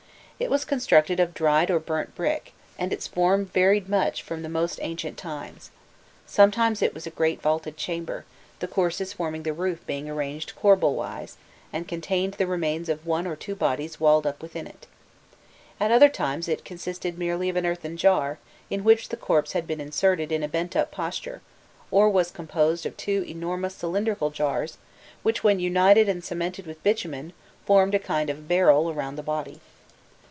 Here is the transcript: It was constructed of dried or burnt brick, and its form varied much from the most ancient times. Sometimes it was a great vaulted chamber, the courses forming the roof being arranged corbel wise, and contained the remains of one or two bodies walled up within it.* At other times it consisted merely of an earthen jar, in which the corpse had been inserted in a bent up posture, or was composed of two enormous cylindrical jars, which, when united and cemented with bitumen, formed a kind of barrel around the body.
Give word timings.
It 0.41 0.49
was 0.49 0.65
constructed 0.65 1.19
of 1.19 1.35
dried 1.35 1.69
or 1.69 1.77
burnt 1.77 2.15
brick, 2.15 2.53
and 2.75 2.91
its 2.91 3.05
form 3.05 3.45
varied 3.45 3.87
much 3.87 4.23
from 4.23 4.41
the 4.41 4.49
most 4.49 4.79
ancient 4.81 5.15
times. 5.15 5.69
Sometimes 6.25 6.81
it 6.81 6.95
was 6.95 7.05
a 7.05 7.11
great 7.11 7.39
vaulted 7.43 7.77
chamber, 7.77 8.25
the 8.57 8.67
courses 8.67 9.13
forming 9.13 9.43
the 9.43 9.53
roof 9.53 9.85
being 9.85 10.09
arranged 10.09 10.55
corbel 10.55 10.95
wise, 10.95 11.37
and 11.71 11.87
contained 11.87 12.33
the 12.33 12.47
remains 12.47 12.89
of 12.89 13.05
one 13.05 13.27
or 13.27 13.35
two 13.35 13.53
bodies 13.53 13.99
walled 13.99 14.25
up 14.25 14.41
within 14.41 14.65
it.* 14.65 14.87
At 15.79 15.91
other 15.91 16.09
times 16.09 16.47
it 16.47 16.65
consisted 16.65 17.19
merely 17.19 17.47
of 17.47 17.55
an 17.55 17.67
earthen 17.67 17.95
jar, 17.95 18.39
in 18.67 18.83
which 18.83 19.09
the 19.09 19.17
corpse 19.17 19.51
had 19.51 19.67
been 19.67 19.79
inserted 19.79 20.31
in 20.31 20.41
a 20.41 20.47
bent 20.47 20.75
up 20.75 20.89
posture, 20.89 21.41
or 21.91 22.09
was 22.09 22.31
composed 22.31 22.87
of 22.87 22.97
two 22.97 23.23
enormous 23.27 23.75
cylindrical 23.75 24.31
jars, 24.31 24.79
which, 25.21 25.43
when 25.43 25.59
united 25.59 26.09
and 26.09 26.23
cemented 26.23 26.65
with 26.65 26.81
bitumen, 26.81 27.31
formed 27.63 27.93
a 27.93 27.99
kind 27.99 28.31
of 28.31 28.47
barrel 28.47 28.89
around 28.89 29.17
the 29.17 29.21
body. 29.21 29.59